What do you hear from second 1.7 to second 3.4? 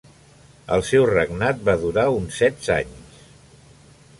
durar uns setze anys.